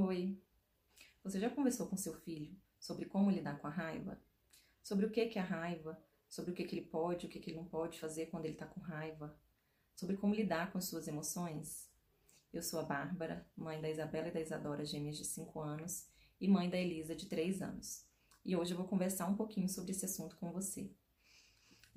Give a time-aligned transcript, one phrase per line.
[0.00, 0.40] Oi.
[1.24, 4.16] Você já conversou com seu filho sobre como lidar com a raiva?
[4.80, 6.00] Sobre o que é a raiva?
[6.28, 8.54] Sobre o que, que ele pode, o que, que ele não pode fazer quando ele
[8.54, 9.36] está com raiva?
[9.96, 11.90] Sobre como lidar com as suas emoções?
[12.52, 16.06] Eu sou a Bárbara, mãe da Isabela e da Isadora, gêmeas de 5 anos,
[16.40, 18.06] e mãe da Elisa, de 3 anos.
[18.44, 20.92] E hoje eu vou conversar um pouquinho sobre esse assunto com você.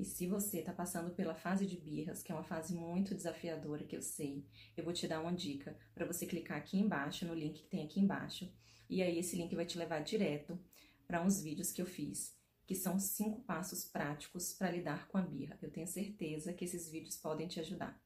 [0.02, 3.84] E se você está passando pela fase de birras, que é uma fase muito desafiadora,
[3.84, 4.44] que eu sei,
[4.76, 7.86] eu vou te dar uma dica para você clicar aqui embaixo, no link que tem
[7.86, 8.52] aqui embaixo,
[8.90, 10.60] e aí esse link vai te levar direto
[11.06, 15.22] para uns vídeos que eu fiz, que são cinco passos práticos para lidar com a
[15.22, 15.60] birra.
[15.62, 18.02] Eu tenho certeza que esses vídeos podem te ajudar.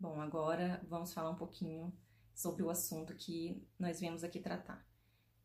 [0.00, 1.96] Bom, agora vamos falar um pouquinho
[2.34, 4.84] sobre o assunto que nós viemos aqui tratar,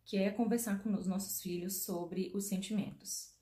[0.04, 3.40] que é conversar com os nossos filhos sobre os sentimentos.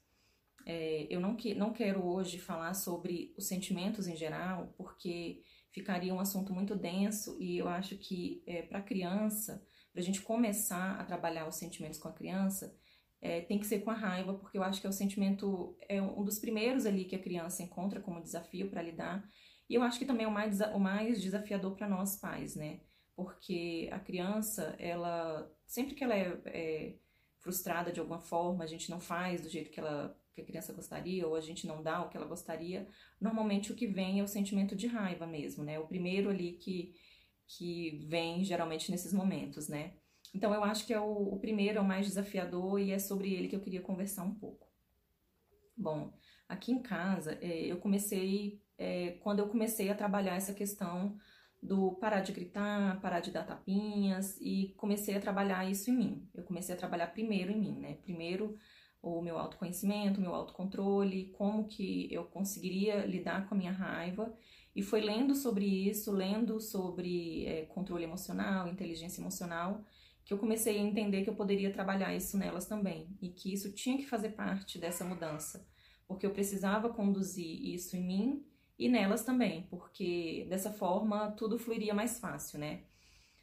[0.72, 5.42] É, eu não, que, não quero hoje falar sobre os sentimentos em geral, porque
[5.72, 10.06] ficaria um assunto muito denso e eu acho que é, para a criança, para a
[10.06, 12.72] gente começar a trabalhar os sentimentos com a criança,
[13.20, 16.00] é, tem que ser com a raiva, porque eu acho que é o sentimento, é
[16.00, 19.28] um dos primeiros ali que a criança encontra como desafio para lidar,
[19.68, 22.82] e eu acho que também é o mais, o mais desafiador para nós pais, né?
[23.16, 26.96] Porque a criança, ela, sempre que ela é, é
[27.40, 30.74] frustrada de alguma forma, a gente não faz do jeito que ela que a criança
[30.74, 32.88] gostaria ou a gente não dá o que ela gostaria,
[33.20, 35.80] normalmente o que vem é o sentimento de raiva mesmo, né?
[35.80, 36.96] O primeiro ali que,
[37.48, 39.94] que vem geralmente nesses momentos, né?
[40.34, 43.34] Então eu acho que é o, o primeiro, é o mais desafiador e é sobre
[43.34, 44.68] ele que eu queria conversar um pouco.
[45.76, 46.14] Bom,
[46.48, 51.18] aqui em casa é, eu comecei, é, quando eu comecei a trabalhar essa questão
[51.62, 56.30] do parar de gritar, parar de dar tapinhas e comecei a trabalhar isso em mim.
[56.34, 57.98] Eu comecei a trabalhar primeiro em mim, né?
[58.02, 58.58] Primeiro
[59.02, 64.34] o meu autoconhecimento, o meu autocontrole, como que eu conseguiria lidar com a minha raiva.
[64.76, 69.84] E foi lendo sobre isso, lendo sobre é, controle emocional, inteligência emocional,
[70.24, 73.74] que eu comecei a entender que eu poderia trabalhar isso nelas também e que isso
[73.74, 75.68] tinha que fazer parte dessa mudança,
[76.08, 78.46] porque eu precisava conduzir isso em mim
[78.78, 82.84] e nelas também, porque dessa forma tudo fluiria mais fácil, né?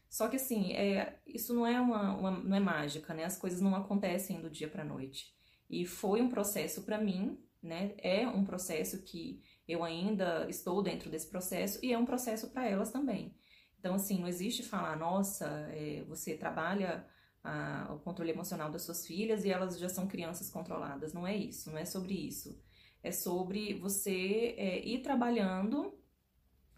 [0.09, 3.25] Só que assim, é, isso não é uma, uma, não é mágica, né?
[3.25, 5.35] As coisas não acontecem do dia para noite.
[5.69, 7.94] E foi um processo para mim, né?
[7.99, 12.69] É um processo que eu ainda estou dentro desse processo e é um processo para
[12.69, 13.34] elas também.
[13.78, 17.06] Então, assim, não existe falar, nossa, é, você trabalha
[17.43, 21.12] a, o controle emocional das suas filhas e elas já são crianças controladas.
[21.12, 22.60] Não é isso, não é sobre isso.
[23.03, 25.97] É sobre você é, ir trabalhando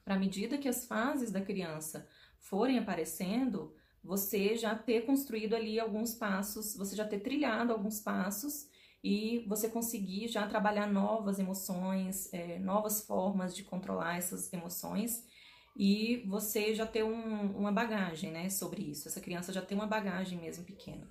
[0.04, 2.06] para à medida que as fases da criança
[2.38, 8.68] forem aparecendo, você já ter construído ali alguns passos, você já ter trilhado alguns passos
[9.02, 15.24] e você conseguir já trabalhar novas emoções, é, novas formas de controlar essas emoções
[15.76, 19.06] e você já ter um, uma bagagem né, sobre isso.
[19.06, 21.08] Essa criança já tem uma bagagem mesmo pequena.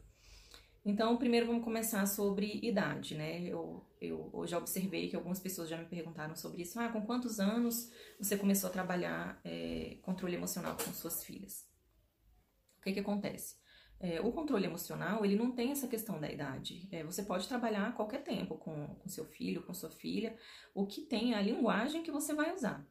[0.83, 3.41] Então, primeiro vamos começar sobre idade, né?
[3.41, 6.79] Eu, eu, eu já observei que algumas pessoas já me perguntaram sobre isso.
[6.79, 11.67] Ah, com quantos anos você começou a trabalhar é, controle emocional com suas filhas?
[12.79, 13.55] O que que acontece?
[13.99, 16.87] É, o controle emocional, ele não tem essa questão da idade.
[16.91, 20.37] É, você pode trabalhar a qualquer tempo com, com seu filho, com sua filha.
[20.75, 22.87] O que tem é a linguagem que você vai usar.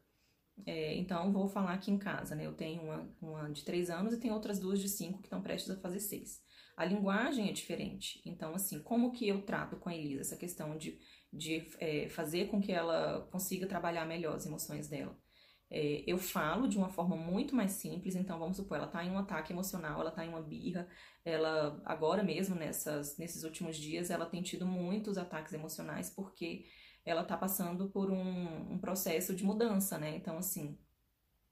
[0.65, 2.45] É, então, vou falar aqui em casa, né?
[2.45, 5.41] Eu tenho uma, uma de 3 anos e tenho outras duas de 5 que estão
[5.41, 6.41] prestes a fazer 6.
[6.75, 8.21] A linguagem é diferente.
[8.25, 10.99] Então, assim, como que eu trato com a Elisa essa questão de,
[11.31, 15.17] de é, fazer com que ela consiga trabalhar melhor as emoções dela?
[15.69, 19.11] É, eu falo de uma forma muito mais simples, então vamos supor, ela tá em
[19.11, 20.87] um ataque emocional, ela tá em uma birra,
[21.25, 26.65] ela agora mesmo nessas, nesses últimos dias ela tem tido muitos ataques emocionais porque
[27.05, 30.15] ela tá passando por um, um processo de mudança, né?
[30.15, 30.77] Então assim,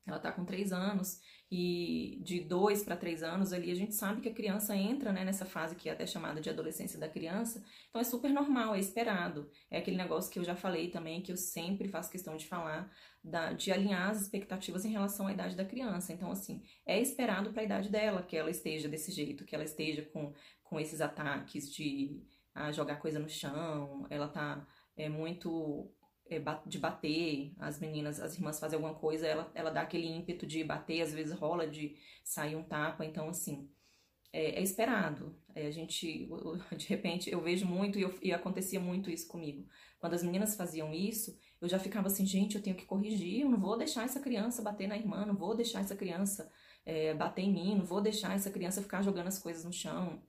[0.06, 1.20] ela tá com três anos
[1.52, 5.24] e de dois para três anos ali a gente sabe que a criança entra né,
[5.24, 8.80] nessa fase que é até chamada de adolescência da criança, então é super normal, é
[8.80, 9.50] esperado.
[9.70, 12.92] É aquele negócio que eu já falei também, que eu sempre faço questão de falar,
[13.24, 16.14] da, de alinhar as expectativas em relação à idade da criança.
[16.14, 19.64] Então, assim, é esperado para a idade dela que ela esteja desse jeito, que ela
[19.64, 22.22] esteja com, com esses ataques de
[22.72, 24.66] jogar coisa no chão, ela tá
[24.96, 25.92] é, muito
[26.66, 30.64] de bater, as meninas, as irmãs fazem alguma coisa, ela, ela dá aquele ímpeto de
[30.64, 33.70] bater, às vezes rola de sair um tapa, então assim,
[34.34, 35.34] é, é esperado.
[35.54, 36.28] É, a gente,
[36.76, 39.68] de repente, eu vejo muito e, eu, e acontecia muito isso comigo.
[40.00, 43.50] Quando as meninas faziam isso, eu já ficava assim, gente, eu tenho que corrigir, eu
[43.50, 46.52] não vou deixar essa criança bater na irmã, não vou deixar essa criança
[46.86, 50.22] é, bater em mim, não vou deixar essa criança ficar jogando as coisas no chão.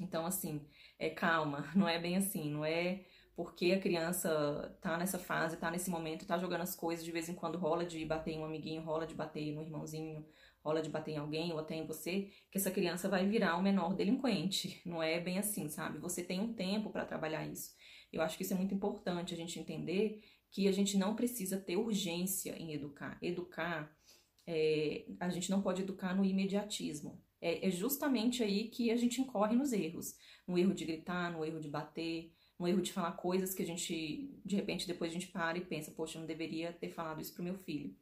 [0.00, 0.66] Então, assim,
[0.98, 3.04] é calma, não é bem assim, não é
[3.38, 7.28] porque a criança tá nessa fase, tá nesse momento, tá jogando as coisas, de vez
[7.28, 10.26] em quando rola de bater em um amiguinho, rola de bater no irmãozinho,
[10.60, 13.62] rola de bater em alguém ou até em você, que essa criança vai virar o
[13.62, 14.82] menor delinquente.
[14.84, 15.98] Não é bem assim, sabe?
[16.00, 17.76] Você tem um tempo para trabalhar isso.
[18.12, 20.20] Eu acho que isso é muito importante a gente entender
[20.50, 23.20] que a gente não precisa ter urgência em educar.
[23.22, 23.96] Educar,
[24.48, 27.22] é, a gente não pode educar no imediatismo.
[27.40, 30.16] É, é, justamente aí que a gente incorre nos erros.
[30.44, 33.66] No erro de gritar, no erro de bater, no erro de falar coisas que a
[33.66, 37.20] gente, de repente, depois a gente para e pensa, poxa, eu não deveria ter falado
[37.20, 37.94] isso pro meu filho.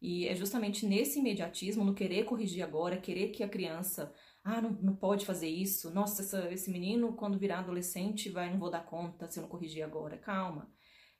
[0.00, 4.12] E é justamente nesse imediatismo, no querer corrigir agora, querer que a criança,
[4.44, 8.58] ah, não, não pode fazer isso, nossa, essa, esse menino, quando virar adolescente, vai, não
[8.58, 10.18] vou dar conta se eu não corrigir agora.
[10.18, 10.70] Calma.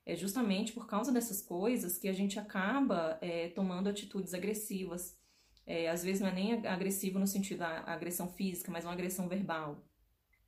[0.05, 5.17] É justamente por causa dessas coisas que a gente acaba é, tomando atitudes agressivas.
[5.65, 9.27] É, às vezes não é nem agressivo no sentido da agressão física, mas uma agressão
[9.27, 9.85] verbal.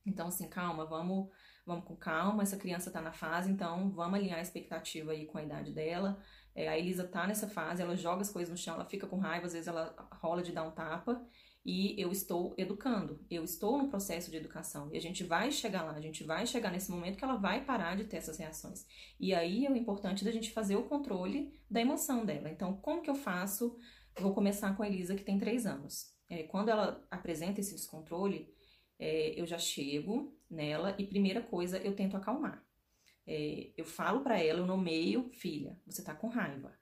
[0.06, 1.28] Então, assim, calma, vamos,
[1.66, 5.38] vamos com calma, essa criança está na fase, então vamos alinhar a expectativa aí com
[5.38, 6.18] a idade dela.
[6.54, 9.18] É, a Elisa tá nessa fase, ela joga as coisas no chão, ela fica com
[9.18, 11.24] raiva, às vezes ela rola de dar um tapa,
[11.64, 15.82] e eu estou educando, eu estou no processo de educação, e a gente vai chegar
[15.82, 18.86] lá, a gente vai chegar nesse momento que ela vai parar de ter essas reações.
[19.18, 22.50] E aí é o importante da gente fazer o controle da emoção dela.
[22.50, 23.78] Então, como que eu faço?
[24.18, 26.12] Vou começar com a Elisa, que tem três anos.
[26.28, 28.52] É, quando ela apresenta esse descontrole,
[29.00, 32.62] é, eu já chego nela e primeira coisa eu tento acalmar.
[33.26, 36.78] É, eu falo para ela, eu nomeio, filha, você tá com raiva.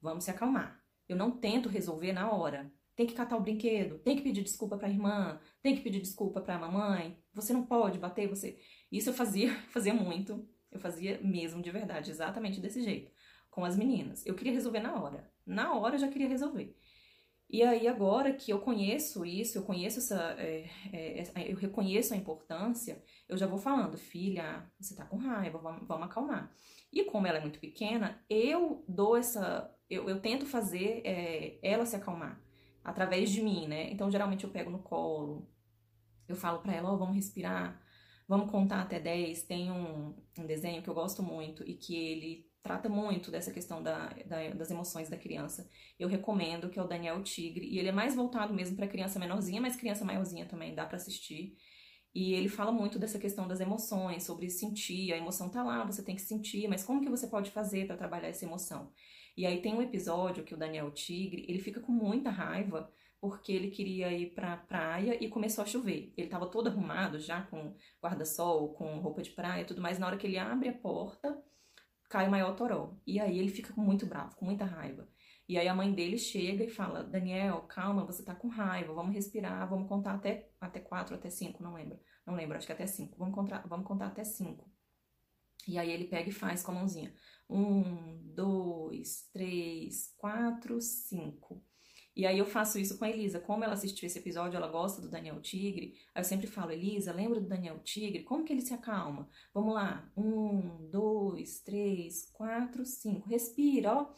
[0.00, 0.84] Vamos se acalmar.
[1.08, 2.70] Eu não tento resolver na hora.
[2.94, 6.00] Tem que catar o brinquedo, tem que pedir desculpa para a irmã, tem que pedir
[6.00, 7.18] desculpa para a mamãe.
[7.32, 8.58] Você não pode bater, você.
[8.90, 10.46] Isso eu fazia, fazia muito.
[10.70, 13.10] Eu fazia mesmo de verdade, exatamente desse jeito,
[13.50, 14.24] com as meninas.
[14.26, 15.30] Eu queria resolver na hora.
[15.46, 16.76] Na hora eu já queria resolver.
[17.52, 20.34] E aí, agora que eu conheço isso, eu conheço essa.
[20.38, 25.58] É, é, eu reconheço a importância, eu já vou falando, filha, você tá com raiva,
[25.58, 26.50] vamos, vamos acalmar.
[26.90, 29.70] E como ela é muito pequena, eu dou essa.
[29.90, 32.42] Eu, eu tento fazer é, ela se acalmar
[32.82, 33.90] através de mim, né?
[33.92, 35.46] Então, geralmente eu pego no colo,
[36.26, 37.78] eu falo pra ela, ó, oh, vamos respirar,
[38.26, 39.42] vamos contar até 10.
[39.42, 43.82] Tem um, um desenho que eu gosto muito e que ele trata muito dessa questão
[43.82, 45.68] da, da, das emoções da criança.
[45.98, 49.18] Eu recomendo que é o Daniel Tigre, e ele é mais voltado mesmo para criança
[49.18, 51.56] menorzinha, mas criança maiorzinha também dá para assistir.
[52.14, 56.02] E ele fala muito dessa questão das emoções, sobre sentir, a emoção tá lá, você
[56.02, 58.92] tem que sentir, mas como que você pode fazer para trabalhar essa emoção?
[59.36, 63.52] E aí tem um episódio que o Daniel Tigre, ele fica com muita raiva porque
[63.52, 66.12] ele queria ir pra praia e começou a chover.
[66.16, 69.96] Ele tava todo arrumado já com guarda-sol, com roupa de praia e tudo mais.
[69.98, 71.40] Na hora que ele abre a porta,
[72.12, 73.00] cai o maior toró.
[73.06, 75.08] E aí ele fica muito bravo, com muita raiva.
[75.48, 79.14] E aí a mãe dele chega e fala: Daniel, calma, você tá com raiva, vamos
[79.14, 81.98] respirar, vamos contar até, até quatro, até cinco, não lembro.
[82.26, 83.16] Não lembro, acho que até cinco.
[83.18, 84.70] Vamos contar, vamos contar até cinco.
[85.66, 87.14] E aí ele pega e faz com a mãozinha.
[87.48, 91.64] Um, dois, três, quatro, cinco.
[92.14, 93.40] E aí eu faço isso com a Elisa.
[93.40, 95.94] Como ela assistiu esse episódio, ela gosta do Daniel Tigre.
[96.14, 98.22] Aí eu sempre falo, Elisa, lembra do Daniel Tigre?
[98.22, 99.28] Como que ele se acalma?
[99.54, 100.10] Vamos lá.
[100.16, 103.28] Um, dois, três, quatro, cinco.
[103.28, 104.12] Respira, ó.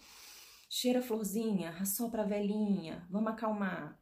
[0.69, 3.07] Cheira a florzinha, assopra a velhinha.
[3.09, 4.01] Vamos acalmar.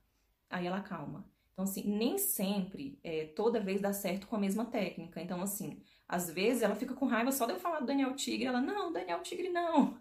[0.48, 1.30] Aí ela acalma.
[1.52, 5.20] Então, assim, nem sempre, é, toda vez dá certo com a mesma técnica.
[5.20, 8.46] Então, assim, às vezes ela fica com raiva só de eu falar do Daniel Tigre.
[8.46, 9.98] Ela, não, Daniel Tigre não.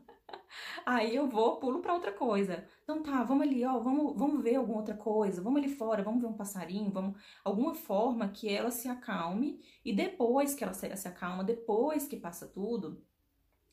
[0.86, 2.68] Aí eu vou, pulo para outra coisa.
[2.84, 6.22] Então tá, vamos ali, ó, vamos, vamos ver alguma outra coisa, vamos ali fora, vamos
[6.22, 10.96] ver um passarinho, vamos alguma forma que ela se acalme e depois que ela se,
[10.96, 13.04] se acalma, depois que passa tudo,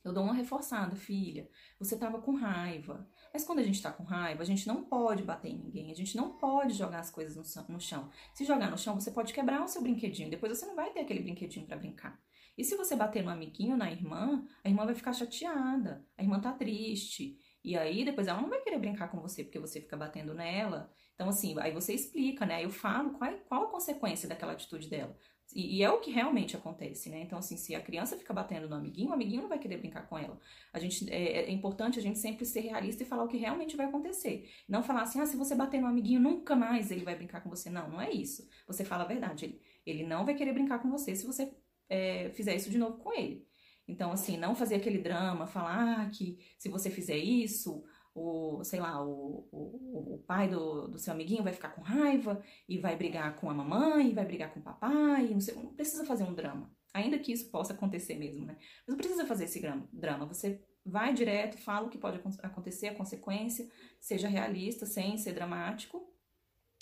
[0.05, 1.51] eu dou uma reforçada, filha.
[1.79, 3.07] Você tava com raiva.
[3.33, 5.95] Mas quando a gente tá com raiva, a gente não pode bater em ninguém, a
[5.95, 8.09] gente não pode jogar as coisas no, no chão.
[8.33, 11.01] Se jogar no chão, você pode quebrar o seu brinquedinho, depois você não vai ter
[11.01, 12.19] aquele brinquedinho para brincar.
[12.59, 16.41] E se você bater no amiguinho, na irmã, a irmã vai ficar chateada, a irmã
[16.41, 17.39] tá triste.
[17.65, 20.93] E aí depois ela não vai querer brincar com você porque você fica batendo nela.
[21.15, 22.65] Então, assim, aí você explica, né?
[22.65, 25.17] Eu falo qual, qual a consequência daquela atitude dela.
[25.55, 27.21] E, e, é o que realmente acontece, né?
[27.21, 30.07] Então, assim, se a criança fica batendo no amiguinho, o amiguinho não vai querer brincar
[30.07, 30.39] com ela.
[30.73, 33.77] A gente, é, é importante a gente sempre ser realista e falar o que realmente
[33.77, 34.51] vai acontecer.
[34.69, 37.49] Não falar assim, ah, se você bater no amiguinho, nunca mais ele vai brincar com
[37.49, 37.71] você.
[37.71, 38.49] Não, não é isso.
[38.67, 39.47] Você fala a verdade.
[39.47, 41.51] Ele, ele não vai querer brincar com você se você
[41.89, 43.47] é, fizer isso de novo com ele.
[43.87, 47.83] Então, assim, não fazer aquele drama, falar ah, que se você fizer isso,
[48.15, 52.43] o, sei lá, o, o, o pai do, do seu amiguinho vai ficar com raiva
[52.69, 56.05] e vai brigar com a mamãe, vai brigar com o papai, não, sei, não precisa
[56.05, 56.71] fazer um drama.
[56.93, 58.57] Ainda que isso possa acontecer mesmo, né?
[58.59, 59.61] Mas não precisa fazer esse
[59.93, 60.27] drama.
[60.27, 66.11] Você vai direto, fala o que pode acontecer, a consequência, seja realista, sem ser dramático,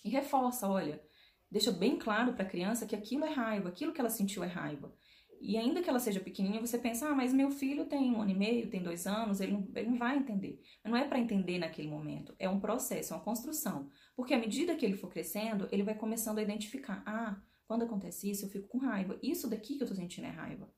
[0.04, 1.02] e reforça, olha,
[1.50, 4.46] deixa bem claro para a criança que aquilo é raiva, aquilo que ela sentiu é
[4.46, 4.92] raiva.
[5.40, 8.30] E ainda que ela seja pequenininha, você pensa, ah, mas meu filho tem um ano
[8.30, 10.60] e meio, tem dois anos, ele não, ele não vai entender.
[10.82, 13.88] Mas não é para entender naquele momento, é um processo, é uma construção.
[14.16, 18.30] Porque à medida que ele for crescendo, ele vai começando a identificar, ah, quando acontece
[18.30, 19.18] isso, eu fico com raiva.
[19.22, 20.70] Isso daqui que eu tô sentindo é raiva.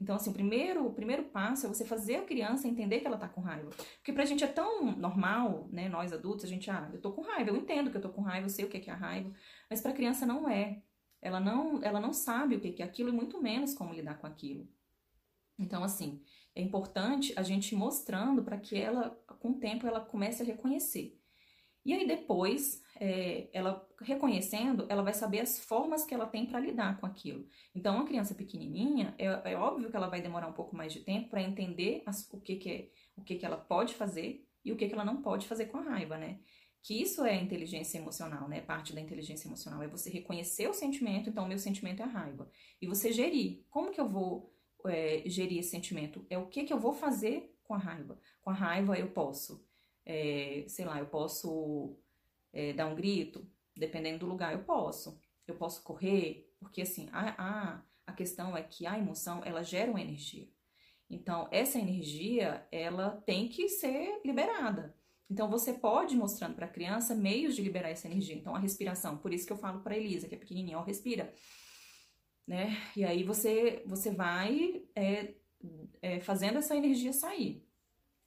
[0.00, 3.16] Então, assim, o primeiro, o primeiro passo é você fazer a criança entender que ela
[3.16, 3.70] tá com raiva.
[3.96, 7.22] Porque pra gente é tão normal, né, nós adultos, a gente, ah, eu tô com
[7.22, 8.92] raiva, eu entendo que eu tô com raiva, eu sei o que é, que é
[8.92, 9.32] a raiva,
[9.70, 10.82] mas pra criança não é.
[11.22, 14.26] Ela não, ela não sabe o que é aquilo e muito menos como lidar com
[14.26, 14.68] aquilo.
[15.58, 16.22] Então, assim,
[16.54, 19.10] é importante a gente mostrando para que ela,
[19.40, 21.18] com o tempo, ela comece a reconhecer.
[21.84, 26.60] E aí depois, é, ela reconhecendo, ela vai saber as formas que ela tem para
[26.60, 27.46] lidar com aquilo.
[27.74, 31.00] Então, uma criança pequenininha, é, é, óbvio que ela vai demorar um pouco mais de
[31.00, 34.72] tempo para entender as, o que, que é, o que, que ela pode fazer e
[34.72, 36.38] o que, que ela não pode fazer com a raiva, né?
[36.84, 38.60] que isso é inteligência emocional, né?
[38.60, 42.08] Parte da inteligência emocional é você reconhecer o sentimento, então o meu sentimento é a
[42.08, 42.46] raiva.
[42.80, 43.64] E você gerir.
[43.70, 46.26] Como que eu vou é, gerir esse sentimento?
[46.28, 48.20] É o que que eu vou fazer com a raiva.
[48.42, 49.64] Com a raiva eu posso,
[50.04, 51.96] é, sei lá, eu posso
[52.52, 53.46] é, dar um grito,
[53.76, 55.20] dependendo do lugar, eu posso.
[55.46, 59.90] Eu posso correr, porque assim, a, a, a questão é que a emoção, ela gera
[59.90, 60.48] uma energia.
[61.08, 64.96] Então, essa energia, ela tem que ser liberada.
[65.28, 68.34] Então você pode ir mostrando para a criança meios de liberar essa energia.
[68.34, 71.32] Então a respiração, por isso que eu falo para Elisa, que é pequenininha, ó, respira,
[72.46, 72.76] né?
[72.96, 75.34] E aí você você vai é,
[76.02, 77.63] é, fazendo essa energia sair.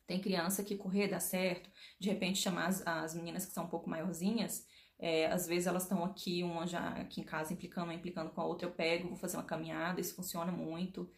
[0.07, 3.69] Tem criança que correr dá certo, de repente chamar as, as meninas que são um
[3.69, 4.65] pouco maiorzinhas,
[4.99, 8.41] é, às vezes elas estão aqui, uma já aqui em casa implicando, uma implicando com
[8.41, 11.11] a outra, eu pego, vou fazer uma caminhada, isso funciona muito.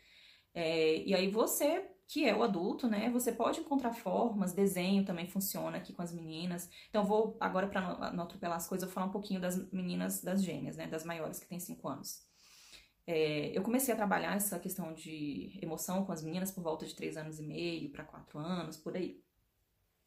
[0.53, 3.09] É, e aí você que é o adulto, né?
[3.11, 6.67] Você pode encontrar formas, desenho também funciona aqui com as meninas.
[6.89, 10.21] Então, vou agora, para não atropelar as coisas, eu vou falar um pouquinho das meninas,
[10.23, 10.87] das gêmeas, né?
[10.87, 12.28] Das maiores, que têm 5 anos.
[13.11, 16.93] É, eu comecei a trabalhar essa questão de emoção com as meninas por volta de
[16.93, 19.23] 3 anos e meio para 4 anos, por aí.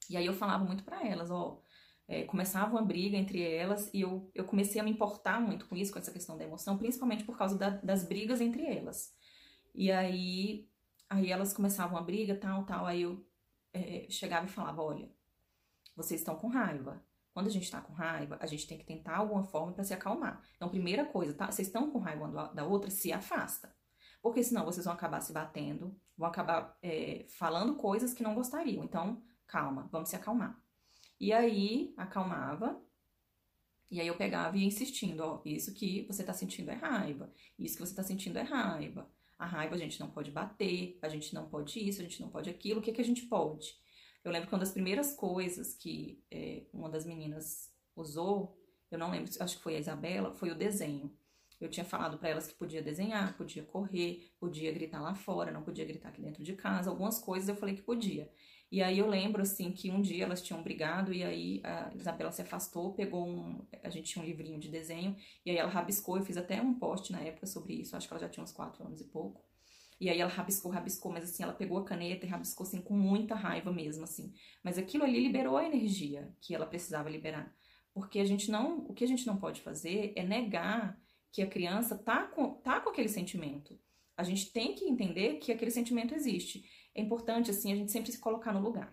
[0.09, 1.61] E aí eu falava muito para elas, ó.
[2.07, 5.77] É, começava uma briga entre elas e eu, eu comecei a me importar muito com
[5.77, 9.15] isso, com essa questão da emoção, principalmente por causa da, das brigas entre elas.
[9.75, 10.69] E aí
[11.13, 12.87] Aí elas começavam a briga, tal, tal.
[12.87, 13.23] Aí eu
[13.75, 15.11] é, chegava e falava: olha,
[15.95, 17.05] vocês estão com raiva.
[17.33, 19.95] Quando a gente tá com raiva, a gente tem que tentar alguma forma para se
[19.95, 20.43] acalmar.
[20.57, 21.51] Então, primeira coisa, tá?
[21.51, 23.75] Vocês estão com raiva da outra, se afasta.
[24.21, 28.85] Porque senão vocês vão acabar se batendo, vão acabar é, falando coisas que não gostariam.
[28.85, 30.63] Então, calma, vamos se acalmar.
[31.19, 32.81] E aí, acalmava.
[33.91, 37.31] E aí eu pegava e ia insistindo, ó, isso que você tá sentindo é raiva,
[37.59, 39.11] isso que você tá sentindo é raiva.
[39.39, 42.31] A raiva a gente não pode bater, a gente não pode isso, a gente não
[42.31, 42.81] pode aquilo.
[42.81, 43.77] O que, que a gente pode?
[44.25, 48.57] Eu lembro que uma das primeiras coisas que é, uma das meninas usou,
[48.91, 51.13] eu não lembro, acho que foi a Isabela, foi o desenho.
[51.61, 55.63] Eu tinha falado para elas que podia desenhar, podia correr, podia gritar lá fora, não
[55.63, 56.91] podia gritar aqui dentro de casa.
[56.91, 58.29] Algumas coisas eu falei que podia.
[58.71, 62.33] E aí eu lembro assim que um dia elas tinham brigado e aí a Isabela
[62.33, 65.15] se afastou, pegou um, a gente tinha um livrinho de desenho
[65.45, 68.15] e aí ela rabiscou, eu fiz até um post na época sobre isso, acho que
[68.15, 69.45] ela já tinha uns quatro anos e pouco.
[70.03, 72.93] E aí ela rabiscou, rabiscou, mas assim, ela pegou a caneta e rabiscou assim com
[72.93, 74.35] muita raiva mesmo, assim.
[74.61, 77.55] Mas aquilo ali liberou a energia que ela precisava liberar.
[77.95, 81.47] Porque a gente não, o que a gente não pode fazer é negar que a
[81.47, 83.79] criança tá com, tá com aquele sentimento.
[84.17, 86.69] A gente tem que entender que aquele sentimento existe.
[86.97, 88.93] É importante, assim, a gente sempre se colocar no lugar.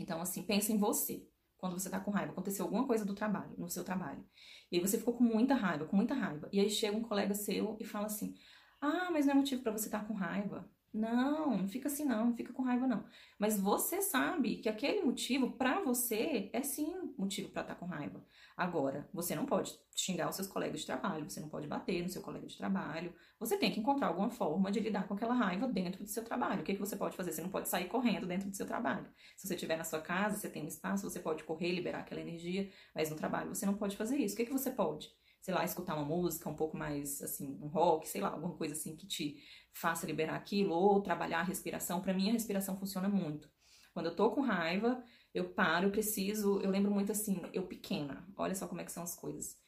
[0.00, 1.24] Então, assim, pensa em você.
[1.56, 4.26] Quando você tá com raiva, aconteceu alguma coisa do trabalho, no seu trabalho.
[4.72, 6.48] E aí você ficou com muita raiva, com muita raiva.
[6.52, 8.34] E aí chega um colega seu e fala assim:
[8.80, 10.68] ah, mas não é motivo para você estar tá com raiva.
[10.92, 13.04] Não, não fica assim não, não fica com raiva não.
[13.38, 17.86] Mas você sabe que aquele motivo para você é sim motivo para estar tá com
[17.86, 18.24] raiva.
[18.56, 22.08] Agora, você não pode xingar os seus colegas de trabalho, você não pode bater no
[22.08, 23.14] seu colega de trabalho.
[23.38, 26.60] Você tem que encontrar alguma forma de lidar com aquela raiva dentro do seu trabalho.
[26.60, 27.32] O que, que você pode fazer?
[27.32, 29.06] Você não pode sair correndo dentro do seu trabalho.
[29.36, 32.20] Se você estiver na sua casa, você tem um espaço, você pode correr, liberar aquela
[32.20, 34.34] energia, mas no trabalho você não pode fazer isso.
[34.34, 35.08] O que, que você pode?
[35.40, 38.74] Sei lá, escutar uma música um pouco mais, assim, um rock, sei lá, alguma coisa
[38.74, 39.36] assim que te
[39.72, 42.00] faça liberar aquilo, ou trabalhar a respiração.
[42.00, 43.50] Para mim, a respiração funciona muito.
[43.92, 45.02] Quando eu tô com raiva,
[45.34, 46.60] eu paro, eu preciso.
[46.60, 49.58] Eu lembro muito assim, eu pequena, olha só como é que são as coisas.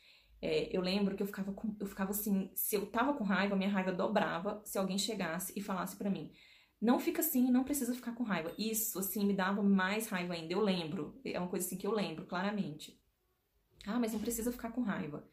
[0.40, 3.54] É, eu lembro que eu ficava, com, eu ficava assim, se eu tava com raiva,
[3.54, 6.32] minha raiva dobrava se alguém chegasse e falasse para mim.
[6.80, 8.52] Não fica assim, não precisa ficar com raiva.
[8.58, 10.52] Isso, assim, me dava mais raiva ainda.
[10.52, 11.20] Eu lembro.
[11.24, 13.00] É uma coisa assim que eu lembro claramente.
[13.86, 15.24] Ah, mas não precisa ficar com raiva.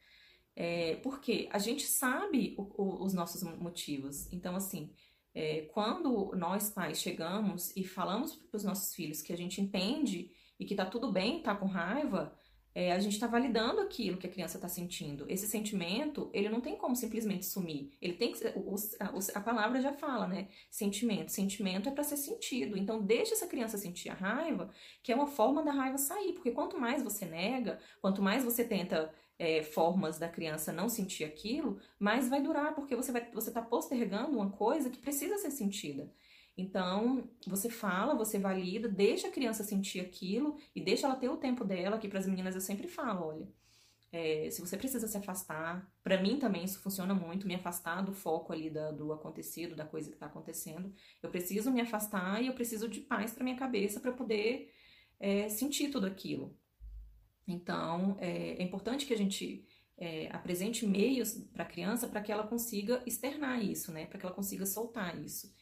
[0.61, 4.27] É, porque a gente sabe o, o, os nossos motivos.
[4.29, 4.91] Então, assim,
[5.33, 10.29] é, quando nós pais chegamos e falamos para os nossos filhos que a gente entende
[10.59, 12.37] e que tá tudo bem, tá com raiva,
[12.75, 15.25] é, a gente está validando aquilo que a criança está sentindo.
[15.29, 17.93] Esse sentimento, ele não tem como simplesmente sumir.
[18.01, 20.49] Ele tem que, o, a, a palavra já fala, né?
[20.69, 21.31] Sentimento.
[21.31, 22.77] Sentimento é para ser sentido.
[22.77, 24.69] Então, deixa essa criança sentir a raiva,
[25.01, 26.33] que é uma forma da raiva sair.
[26.33, 31.23] Porque quanto mais você nega, quanto mais você tenta é, formas da criança não sentir
[31.23, 35.49] aquilo, mais vai durar, porque você vai, você está postergando uma coisa que precisa ser
[35.49, 36.11] sentida.
[36.57, 41.37] Então, você fala, você valida, deixa a criança sentir aquilo e deixa ela ter o
[41.37, 43.47] tempo dela, que para as meninas eu sempre falo, olha,
[44.11, 48.11] é, se você precisa se afastar, para mim também isso funciona muito, me afastar do
[48.11, 50.93] foco ali da, do acontecido, da coisa que está acontecendo.
[51.23, 54.73] Eu preciso me afastar e eu preciso de paz para minha cabeça para poder
[55.17, 56.57] é, sentir tudo aquilo.
[57.51, 59.65] Então, é, é importante que a gente
[59.97, 64.05] é, apresente meios para a criança para que ela consiga externar isso, né?
[64.05, 65.53] Para que ela consiga soltar isso.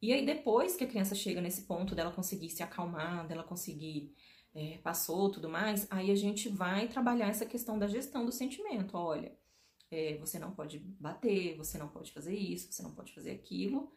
[0.00, 4.14] E aí, depois que a criança chega nesse ponto dela conseguir se acalmar, dela conseguir
[4.54, 8.96] é, passou tudo mais, aí a gente vai trabalhar essa questão da gestão do sentimento.
[8.96, 9.36] Olha,
[9.90, 13.90] é, você não pode bater, você não pode fazer isso, você não pode fazer aquilo.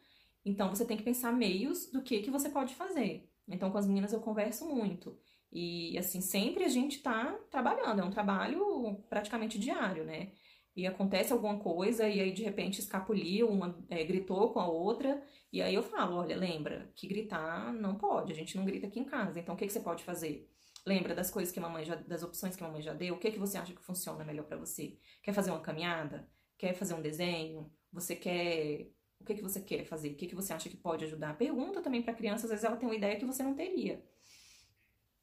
[0.44, 3.28] Então você tem que pensar meios do que, que você pode fazer.
[3.48, 5.18] Então com as meninas eu converso muito.
[5.58, 10.32] E assim, sempre a gente tá trabalhando, é um trabalho praticamente diário, né?
[10.76, 15.22] e acontece alguma coisa e aí de repente escapuliu, uma é, gritou com a outra,
[15.50, 19.00] e aí eu falo, olha, lembra que gritar não pode, a gente não grita aqui
[19.00, 20.46] em casa, então o que, que você pode fazer?
[20.84, 23.18] Lembra das coisas que a mamãe já, das opções que a mamãe já deu, o
[23.18, 24.98] que, que você acha que funciona melhor para você?
[25.22, 26.28] Quer fazer uma caminhada?
[26.58, 27.72] Quer fazer um desenho?
[27.92, 30.10] Você quer o que, que você quer fazer?
[30.10, 31.36] O que, que você acha que pode ajudar?
[31.38, 34.04] Pergunta também para a criança, às vezes ela tem uma ideia que você não teria.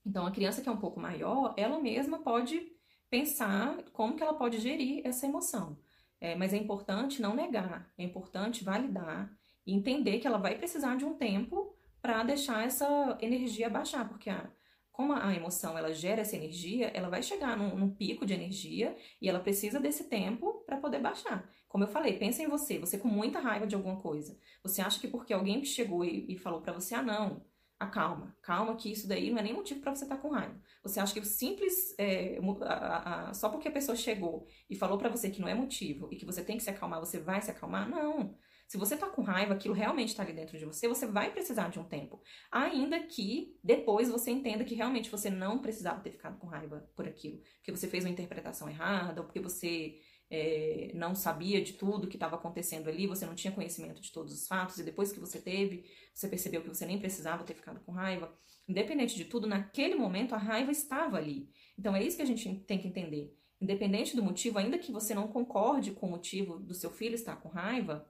[0.05, 2.61] Então, a criança que é um pouco maior, ela mesma pode
[3.09, 5.77] pensar como que ela pode gerir essa emoção.
[6.19, 9.29] É, mas é importante não negar, é importante validar
[9.65, 14.29] e entender que ela vai precisar de um tempo para deixar essa energia baixar, porque
[14.29, 14.49] a,
[14.91, 18.95] como a emoção ela gera essa energia, ela vai chegar num, num pico de energia
[19.21, 21.49] e ela precisa desse tempo para poder baixar.
[21.67, 24.37] Como eu falei, pensa em você, você com muita raiva de alguma coisa.
[24.61, 27.43] Você acha que porque alguém chegou e, e falou para você, ah não,
[27.83, 30.59] acalma, calma que isso daí não é nem motivo para você estar tá com raiva.
[30.83, 34.97] Você acha que o simples, é, a, a, só porque a pessoa chegou e falou
[34.97, 37.41] para você que não é motivo e que você tem que se acalmar, você vai
[37.41, 37.89] se acalmar?
[37.89, 38.35] Não.
[38.67, 41.69] Se você tá com raiva, aquilo realmente está ali dentro de você, você vai precisar
[41.69, 42.21] de um tempo.
[42.51, 47.07] Ainda que depois você entenda que realmente você não precisava ter ficado com raiva por
[47.07, 47.39] aquilo.
[47.57, 49.99] Porque você fez uma interpretação errada, ou porque você
[50.35, 54.33] é, não sabia de tudo que estava acontecendo ali, você não tinha conhecimento de todos
[54.33, 57.79] os fatos, e depois que você teve, você percebeu que você nem precisava ter ficado
[57.81, 58.35] com raiva.
[58.67, 61.51] Independente de tudo, naquele momento a raiva estava ali.
[61.77, 63.31] Então é isso que a gente tem que entender.
[63.61, 67.35] Independente do motivo, ainda que você não concorde com o motivo do seu filho estar
[67.35, 68.03] com raiva,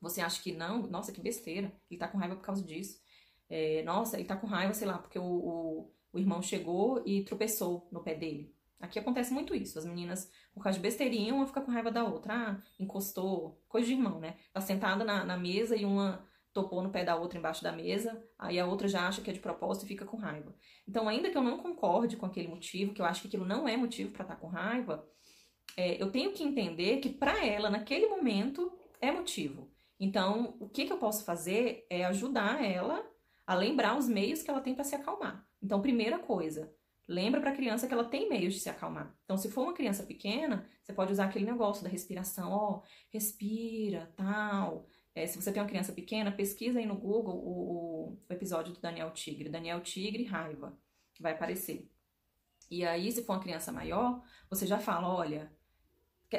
[0.00, 2.98] você acha que não, nossa, que besteira, ele está com raiva por causa disso.
[3.48, 7.22] É, nossa, ele está com raiva, sei lá, porque o, o, o irmão chegou e
[7.22, 8.52] tropeçou no pé dele.
[8.84, 9.78] Aqui acontece muito isso.
[9.78, 12.34] As meninas, por causa de besteirinha, uma fica com raiva da outra.
[12.34, 13.60] Ah, encostou.
[13.68, 14.36] Coisa de irmão, né?
[14.52, 18.24] Tá sentada na, na mesa e uma topou no pé da outra embaixo da mesa,
[18.38, 20.54] aí a outra já acha que é de propósito e fica com raiva.
[20.86, 23.66] Então, ainda que eu não concorde com aquele motivo, que eu acho que aquilo não
[23.66, 25.04] é motivo para estar tá com raiva,
[25.76, 29.68] é, eu tenho que entender que para ela, naquele momento, é motivo.
[29.98, 33.04] Então, o que, que eu posso fazer é ajudar ela
[33.44, 35.44] a lembrar os meios que ela tem para se acalmar.
[35.60, 36.72] Então, primeira coisa,
[37.06, 39.14] lembra para a criança que ela tem meios de se acalmar.
[39.24, 44.12] Então, se for uma criança pequena, você pode usar aquele negócio da respiração, ó, respira,
[44.16, 44.86] tal.
[45.14, 48.80] É, se você tem uma criança pequena, pesquisa aí no Google o, o, episódio do
[48.80, 49.48] Daniel Tigre.
[49.48, 50.76] Daniel Tigre, raiva.
[51.20, 51.88] Vai aparecer.
[52.70, 55.52] E aí, se for uma criança maior, você já fala: olha,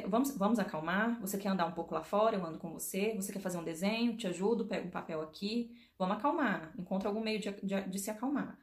[0.07, 1.19] vamos, vamos acalmar.
[1.21, 2.35] Você quer andar um pouco lá fora?
[2.35, 3.13] Eu ando com você.
[3.15, 4.17] Você quer fazer um desenho?
[4.17, 5.71] Te ajudo, pega um papel aqui.
[5.97, 6.73] Vamos acalmar.
[6.77, 8.59] Encontra algum meio de, de, de se acalmar.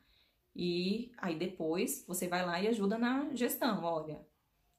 [0.54, 3.82] E aí depois você vai lá e ajuda na gestão.
[3.84, 4.20] Olha,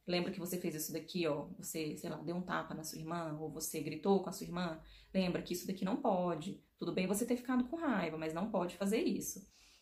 [0.06, 1.48] Lembra que você fez isso daqui, ó?
[1.58, 4.46] Você, sei lá, deu um tapa na sua irmã, ou você gritou com a sua
[4.46, 4.82] irmã.
[5.14, 6.62] Lembra que isso daqui não pode.
[6.78, 9.40] Tudo bem você ter ficado com raiva, mas não pode fazer isso.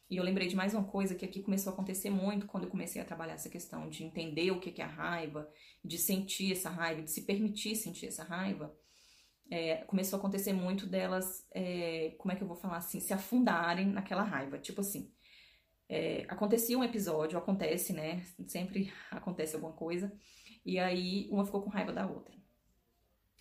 [0.08, 2.70] E eu lembrei de mais uma coisa que aqui começou a acontecer muito quando eu
[2.70, 5.50] comecei a trabalhar essa questão de entender o que é a raiva,
[5.84, 8.76] de sentir essa raiva, de se permitir sentir essa raiva.
[9.50, 13.12] É, começou a acontecer muito delas, é, como é que eu vou falar assim, se
[13.12, 14.60] afundarem naquela raiva.
[14.60, 15.12] Tipo assim,
[15.92, 18.24] é, acontecia um episódio, acontece, né?
[18.48, 20.10] Sempre acontece alguma coisa.
[20.66, 22.34] E aí uma ficou com raiva da outra.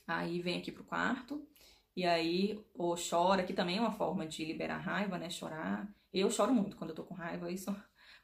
[0.04, 1.46] Aí vem aqui pro quarto,
[1.94, 5.30] e aí ou chora, que também é uma forma de liberar raiva, né?
[5.30, 5.88] Chorar.
[6.12, 7.76] Eu choro muito quando eu tô com raiva, isso é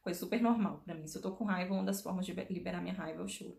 [0.02, 1.06] coisa super normal para mim.
[1.06, 3.56] Se eu tô com raiva, uma das formas de liberar minha raiva, eu choro.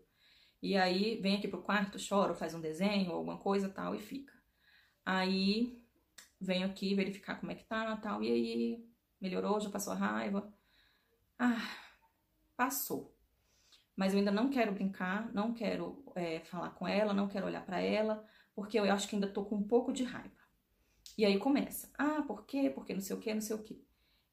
[0.61, 4.33] E aí vem aqui pro quarto, chora, faz um desenho, alguma coisa tal, e fica.
[5.05, 5.81] Aí
[6.41, 10.51] venho aqui verificar como é que tá, tal, e aí melhorou, já passou a raiva.
[11.39, 11.61] Ah,
[12.55, 13.15] passou.
[13.95, 17.65] mas eu ainda não quero brincar, não quero é, falar com ela, não quero olhar
[17.65, 18.25] para ela,
[18.55, 20.35] porque eu acho que ainda tô com um pouco de raiva.
[21.17, 22.69] E aí começa, ah, por quê?
[22.69, 23.81] Porque não sei o quê, não sei o quê.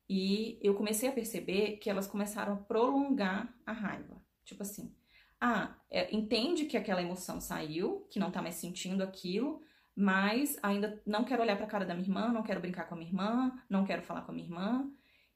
[0.09, 4.23] E eu comecei a perceber que elas começaram a prolongar a raiva.
[4.44, 4.94] Tipo assim,
[5.40, 9.62] ah, é, entende que aquela emoção saiu, que não tá mais sentindo aquilo,
[9.96, 12.94] mas ainda não quero olhar para a cara da minha irmã, não quero brincar com
[12.94, 14.90] a minha irmã, não quero falar com a minha irmã.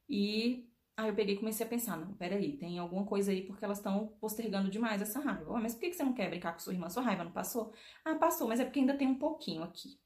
[0.07, 0.67] E
[0.97, 3.77] aí eu peguei e comecei a pensar, não, peraí, tem alguma coisa aí porque elas
[3.77, 5.59] estão postergando demais essa raiva.
[5.59, 6.89] Mas por que você não quer brincar com sua irmã?
[6.89, 7.73] Sua raiva não passou?
[8.03, 9.99] Ah, passou, mas é porque ainda tem um pouquinho aqui.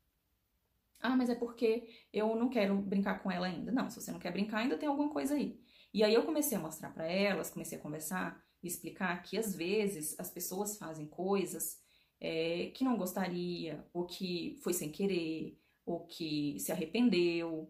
[1.02, 3.72] Ah, mas é porque eu não quero brincar com ela ainda.
[3.72, 5.60] Não, se você não quer brincar, ainda tem alguma coisa aí.
[5.94, 10.18] E aí eu comecei a mostrar para elas, comecei a conversar explicar que às vezes
[10.20, 11.83] as pessoas fazem coisas
[12.24, 17.70] é, que não gostaria, ou que foi sem querer, ou que se arrependeu.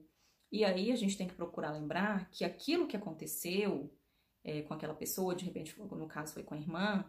[0.52, 3.92] E aí a gente tem que procurar lembrar que aquilo que aconteceu
[4.44, 7.04] é, com aquela pessoa, de repente, no caso foi com a irmã,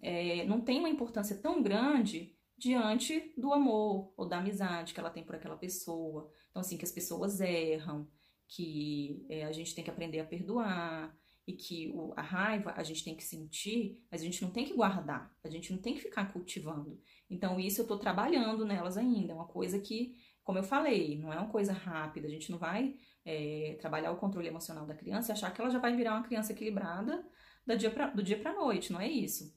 [0.00, 5.10] é, não tem uma importância tão grande diante do amor ou da amizade que ela
[5.10, 6.32] tem por aquela pessoa.
[6.48, 8.08] Então, assim, que as pessoas erram,
[8.48, 11.14] que é, a gente tem que aprender a perdoar,
[11.46, 14.64] e que o, a raiva a gente tem que sentir, mas a gente não tem
[14.64, 17.00] que guardar, a gente não tem que ficar cultivando.
[17.28, 21.32] Então, isso eu estou trabalhando nelas ainda, é uma coisa que, como eu falei, não
[21.32, 25.30] é uma coisa rápida, a gente não vai é, trabalhar o controle emocional da criança
[25.30, 27.24] e achar que ela já vai virar uma criança equilibrada
[27.66, 29.52] do dia pra, do dia para noite, não é isso.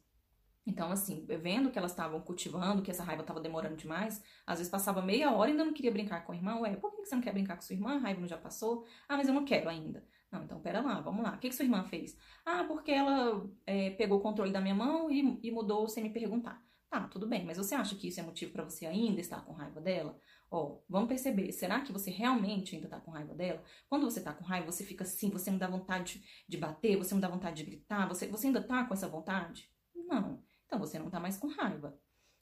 [0.67, 4.71] Então, assim, vendo que elas estavam cultivando, que essa raiva estava demorando demais, às vezes
[4.71, 6.59] passava meia hora e ainda não queria brincar com a irmã.
[6.61, 7.95] Ué, por que você não quer brincar com sua irmã?
[7.95, 8.83] A raiva não já passou?
[9.07, 10.03] Ah, mas eu não quero ainda.
[10.43, 11.35] Então pera lá, vamos lá.
[11.35, 12.17] O que, que sua irmã fez?
[12.45, 16.09] Ah, porque ela é, pegou o controle da minha mão e, e mudou sem me
[16.09, 16.63] perguntar.
[16.89, 19.53] Tá, tudo bem, mas você acha que isso é motivo para você ainda estar com
[19.53, 20.17] raiva dela?
[20.49, 23.61] Ó, vamos perceber, será que você realmente ainda tá com raiva dela?
[23.89, 27.13] Quando você tá com raiva, você fica assim, você não dá vontade de bater, você
[27.13, 29.69] não dá vontade de gritar, você, você ainda tá com essa vontade?
[29.93, 30.41] Não.
[30.65, 31.99] Então você não tá mais com raiva.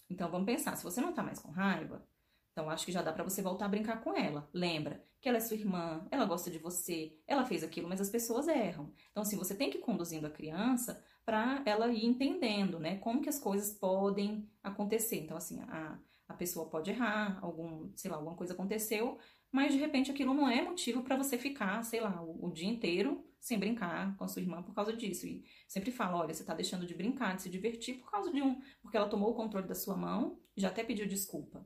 [0.09, 2.05] Então vamos pensar, se você não tá mais com raiva,
[2.53, 4.47] então acho que já dá para você voltar a brincar com ela.
[4.53, 8.09] Lembra que ela é sua irmã, ela gosta de você, ela fez aquilo, mas as
[8.09, 8.93] pessoas erram.
[9.11, 13.21] Então assim, você tem que ir conduzindo a criança para ela ir entendendo, né, como
[13.21, 15.17] que as coisas podem acontecer.
[15.17, 19.17] Então assim, a, a pessoa pode errar, algum, sei lá, alguma coisa aconteceu,
[19.51, 22.67] mas de repente aquilo não é motivo para você ficar, sei lá, o, o, dia
[22.67, 25.25] inteiro sem brincar com a sua irmã por causa disso.
[25.25, 28.41] E sempre fala, olha, você tá deixando de brincar, de se divertir por causa de
[28.41, 31.65] um, porque ela tomou o controle da sua mão, já até pediu desculpa.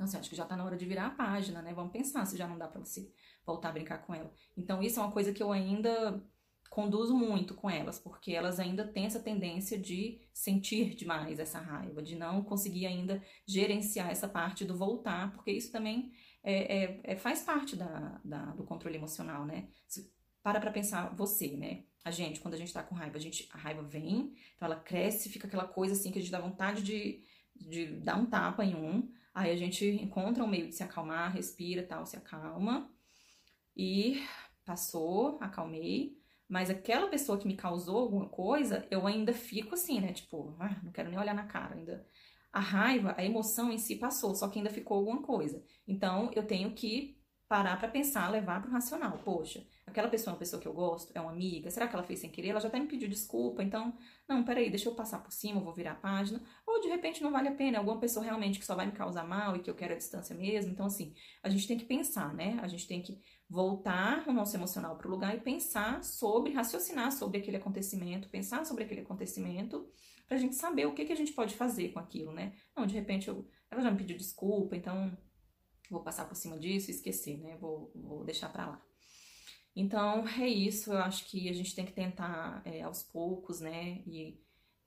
[0.00, 1.74] Então, assim, acho que já tá na hora de virar a página, né?
[1.74, 3.12] Vamos pensar se já não dá para você
[3.44, 4.32] voltar a brincar com ela.
[4.56, 6.24] Então, isso é uma coisa que eu ainda
[6.70, 12.00] conduzo muito com elas, porque elas ainda têm essa tendência de sentir demais essa raiva,
[12.00, 16.10] de não conseguir ainda gerenciar essa parte do voltar, porque isso também
[16.42, 19.68] é, é, é faz parte da, da, do controle emocional, né?
[19.86, 20.10] Se,
[20.42, 21.84] para pra pensar você, né?
[22.02, 24.76] A gente, quando a gente tá com raiva, a, gente, a raiva vem, então ela
[24.76, 27.22] cresce, fica aquela coisa assim que a gente dá vontade de,
[27.54, 31.32] de dar um tapa em um, Aí a gente encontra um meio de se acalmar,
[31.32, 32.90] respira tal, se acalma.
[33.76, 34.22] E
[34.64, 36.18] passou, acalmei.
[36.48, 40.12] Mas aquela pessoa que me causou alguma coisa, eu ainda fico assim, né?
[40.12, 42.04] Tipo, ah, não quero nem olhar na cara ainda.
[42.52, 45.62] A raiva, a emoção em si passou, só que ainda ficou alguma coisa.
[45.86, 49.18] Então eu tenho que parar para pensar, levar para o racional.
[49.24, 52.04] Poxa, aquela pessoa é uma pessoa que eu gosto, é uma amiga, será que ela
[52.04, 52.50] fez sem querer?
[52.50, 53.92] Ela já até me pediu desculpa, então,
[54.28, 56.40] não, peraí, deixa eu passar por cima, vou virar a página.
[56.80, 59.26] De repente não vale a pena, é alguma pessoa realmente que só vai me causar
[59.26, 60.72] mal e que eu quero a distância mesmo.
[60.72, 62.58] Então, assim, a gente tem que pensar, né?
[62.62, 67.10] A gente tem que voltar o nosso emocional para o lugar e pensar sobre, raciocinar
[67.12, 69.88] sobre aquele acontecimento, pensar sobre aquele acontecimento,
[70.26, 72.54] pra gente saber o que, que a gente pode fazer com aquilo, né?
[72.76, 75.16] Não, de repente eu, ela já me pediu desculpa, então
[75.90, 77.56] vou passar por cima disso e esquecer, né?
[77.60, 78.82] Vou, vou deixar para lá.
[79.74, 84.02] Então é isso, eu acho que a gente tem que tentar é, aos poucos, né?
[84.06, 84.38] E,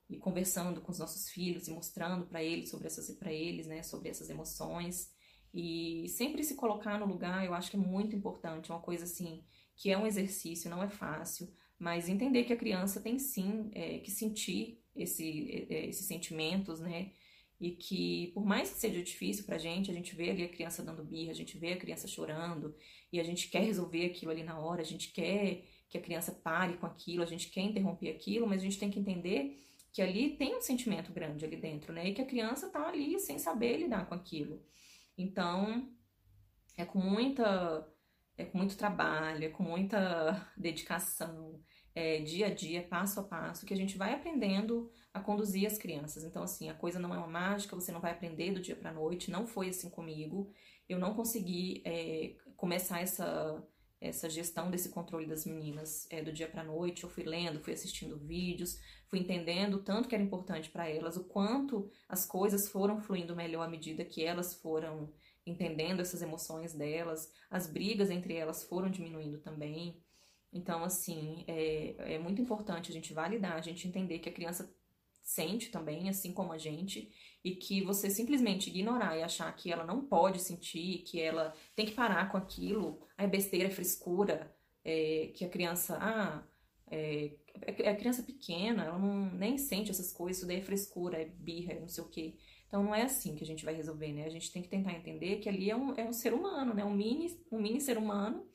[0.08, 3.82] e, conversando com os nossos filhos e mostrando para eles sobre essas para eles, né?
[3.82, 5.12] Sobre essas emoções
[5.52, 9.04] e sempre se colocar no lugar, eu acho que é muito importante, é uma coisa
[9.04, 9.44] assim
[9.76, 13.98] que é um exercício, não é fácil, mas entender que a criança tem sim é,
[13.98, 17.12] que sentir esse, é, esses sentimentos, né?
[17.60, 20.82] e que por mais que seja difícil pra gente, a gente vê ali a criança
[20.82, 22.74] dando birra, a gente vê a criança chorando
[23.12, 26.32] e a gente quer resolver aquilo ali na hora, a gente quer que a criança
[26.32, 29.62] pare com aquilo, a gente quer interromper aquilo, mas a gente tem que entender
[29.94, 32.08] que ali tem um sentimento grande ali dentro, né?
[32.08, 34.60] E que a criança tá ali sem saber lidar com aquilo.
[35.16, 35.88] Então,
[36.76, 37.88] é com muita
[38.36, 41.62] é com muito trabalho, é com muita dedicação,
[41.94, 45.78] é, dia a dia, passo a passo, que a gente vai aprendendo a conduzir as
[45.78, 46.24] crianças.
[46.24, 48.92] Então, assim, a coisa não é uma mágica, você não vai aprender do dia para
[48.92, 50.50] noite, não foi assim comigo.
[50.88, 53.64] Eu não consegui é, começar essa,
[54.00, 57.04] essa gestão desse controle das meninas é, do dia para noite.
[57.04, 58.80] Eu fui lendo, fui assistindo vídeos,
[59.14, 63.36] fui entendendo o tanto que era importante para elas, o quanto as coisas foram fluindo
[63.36, 65.12] melhor à medida que elas foram
[65.46, 70.02] entendendo essas emoções delas, as brigas entre elas foram diminuindo também.
[70.52, 74.74] Então, assim, é, é muito importante a gente validar, a gente entender que a criança
[75.22, 77.08] sente também, assim como a gente,
[77.44, 81.86] e que você simplesmente ignorar e achar que ela não pode sentir, que ela tem
[81.86, 84.52] que parar com aquilo, é besteira, é frescura,
[84.84, 86.42] é, que a criança, ah,
[86.90, 91.18] é, é, a criança pequena, ela não, nem sente essas coisas, isso daí é frescura,
[91.20, 92.34] é birra, é não sei o quê.
[92.66, 94.24] Então não é assim que a gente vai resolver, né?
[94.24, 96.84] A gente tem que tentar entender que ali é um, é um ser humano, né?
[96.84, 98.46] Um mini, um mini ser humano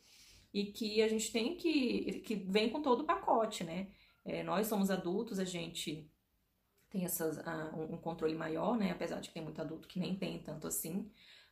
[0.53, 3.87] e que a gente tem que, que vem com todo o pacote, né?
[4.25, 6.11] É, nós somos adultos, a gente
[6.89, 8.91] tem essas, uh, um controle maior, né?
[8.91, 11.09] Apesar de que tem muito adulto que nem tem tanto assim,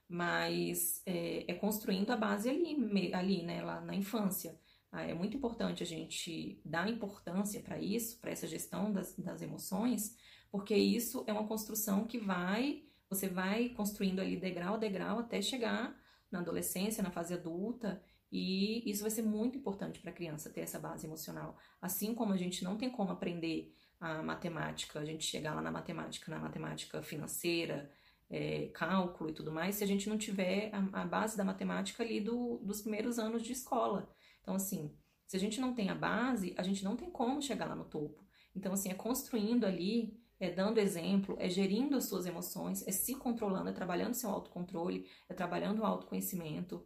[0.10, 3.64] mas é, é construindo a base ali, ali, né?
[3.64, 4.60] Lá na infância.
[4.92, 9.42] Ah, é muito importante a gente dar importância para isso, para essa gestão das, das
[9.42, 10.16] emoções,
[10.50, 15.42] porque isso é uma construção que vai, você vai construindo ali degrau a degrau até
[15.42, 15.96] chegar
[16.32, 20.62] na adolescência, na fase adulta, e isso vai ser muito importante para a criança ter
[20.62, 21.58] essa base emocional.
[21.82, 25.72] Assim como a gente não tem como aprender a matemática, a gente chegar lá na
[25.72, 27.90] matemática, na matemática financeira,
[28.30, 32.04] é, cálculo e tudo mais, se a gente não tiver a, a base da matemática
[32.04, 34.10] ali do, dos primeiros anos de escola.
[34.48, 37.66] Então, assim, se a gente não tem a base, a gente não tem como chegar
[37.66, 38.26] lá no topo.
[38.56, 43.14] Então, assim, é construindo ali, é dando exemplo, é gerindo as suas emoções, é se
[43.14, 46.82] controlando, é trabalhando seu autocontrole, é trabalhando o autoconhecimento,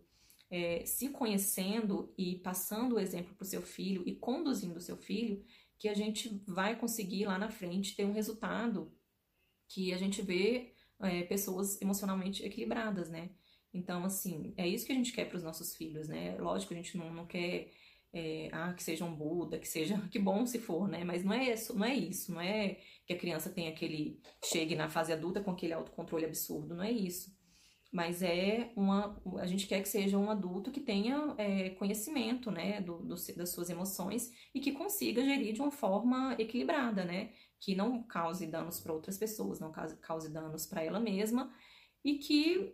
[0.50, 4.98] é se conhecendo e passando o exemplo para o seu filho e conduzindo o seu
[4.98, 5.46] filho,
[5.78, 8.92] que a gente vai conseguir lá na frente ter um resultado
[9.68, 13.30] que a gente vê é, pessoas emocionalmente equilibradas, né?
[13.74, 16.38] Então, assim, é isso que a gente quer para os nossos filhos, né?
[16.38, 17.72] Lógico, a gente não, não quer
[18.14, 19.98] é, ah, que seja um Buda, que seja.
[20.12, 21.04] Que bom se for, né?
[21.04, 24.20] Mas não é isso, não é isso, não é que a criança tenha aquele.
[24.44, 27.32] chegue na fase adulta com aquele autocontrole absurdo, não é isso
[27.92, 32.80] mas é uma a gente quer que seja um adulto que tenha é, conhecimento né
[32.80, 37.76] do, do, das suas emoções e que consiga gerir de uma forma equilibrada né que
[37.76, 41.54] não cause danos para outras pessoas não cause, cause danos para ela mesma
[42.04, 42.74] e que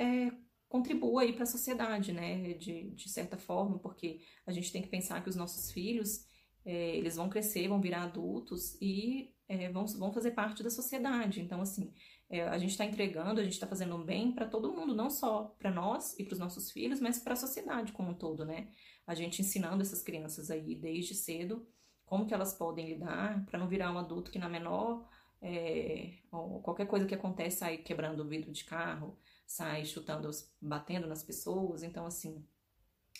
[0.00, 0.32] é,
[0.68, 4.88] contribua aí para a sociedade né de, de certa forma porque a gente tem que
[4.88, 6.24] pensar que os nossos filhos
[6.64, 11.40] é, eles vão crescer vão virar adultos e é, vão, vão fazer parte da sociedade
[11.40, 11.92] então assim
[12.30, 15.10] é, a gente está entregando, a gente está fazendo um bem para todo mundo, não
[15.10, 18.44] só para nós e para os nossos filhos, mas para a sociedade como um todo,
[18.44, 18.68] né?
[19.04, 21.66] A gente ensinando essas crianças aí desde cedo
[22.06, 25.08] como que elas podem lidar para não virar um adulto que na menor
[25.42, 26.18] é,
[26.62, 29.18] qualquer coisa que acontece sai quebrando o vidro de carro,
[29.50, 30.30] sai chutando,
[30.62, 31.82] batendo nas pessoas.
[31.82, 32.46] Então assim,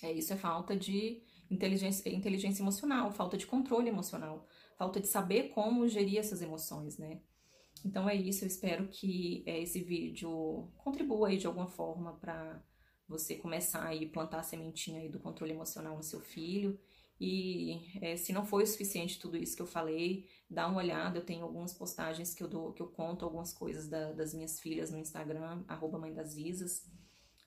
[0.00, 4.46] é isso é falta de inteligência, inteligência emocional, falta de controle emocional,
[4.78, 7.20] falta de saber como gerir essas emoções, né?
[7.84, 12.62] Então é isso, eu espero que é, esse vídeo contribua aí de alguma forma para
[13.08, 16.78] você começar a plantar a sementinha aí do controle emocional no seu filho.
[17.20, 21.18] E é, se não foi o suficiente tudo isso que eu falei, dá uma olhada,
[21.18, 24.58] eu tenho algumas postagens que eu dou, que eu conto algumas coisas da, das minhas
[24.58, 26.90] filhas no Instagram, arroba mãe das Isas.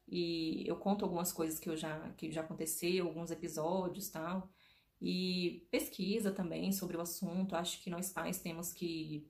[0.08, 4.48] E eu conto algumas coisas que eu já que já aconteceu, alguns episódios tal.
[5.02, 7.56] E pesquisa também sobre o assunto.
[7.56, 9.28] Acho que nós pais temos que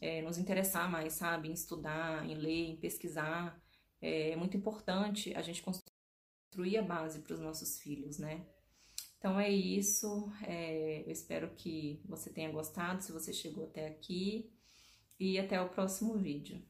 [0.00, 1.48] é, nos interessar mais, sabe?
[1.48, 3.58] Em estudar, em ler, em pesquisar.
[4.00, 8.46] É muito importante a gente construir a base para os nossos filhos, né?
[9.20, 10.32] Então é isso.
[10.42, 14.50] É, eu espero que você tenha gostado, se você chegou até aqui.
[15.20, 16.62] E até o próximo vídeo.